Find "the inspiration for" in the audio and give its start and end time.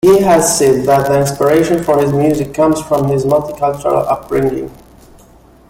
1.07-2.01